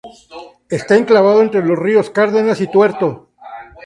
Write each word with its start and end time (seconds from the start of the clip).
Está 0.71 0.95
enclavado 0.95 1.43
entre 1.43 1.63
los 1.63 1.77
ríos 1.77 2.09
Cárdenas 2.09 2.59
y 2.59 2.65
Tuerto. 2.67 3.29